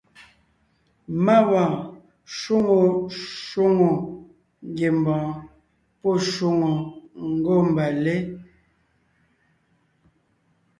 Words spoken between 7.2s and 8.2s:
ngômbalé.